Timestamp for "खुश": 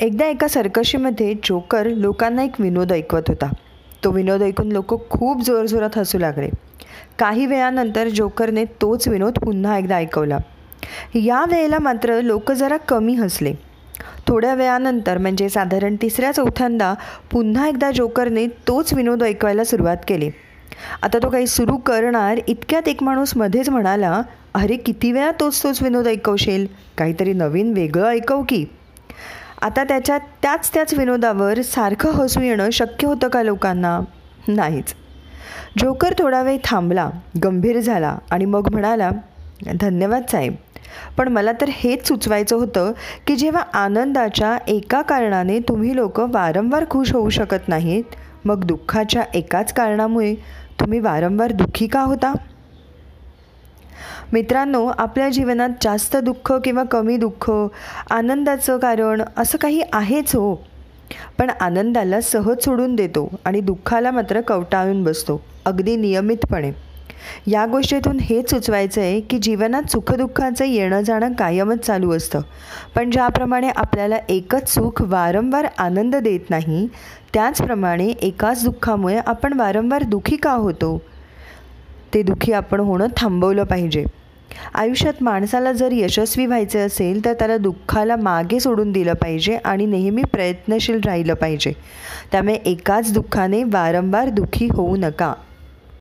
46.90-47.12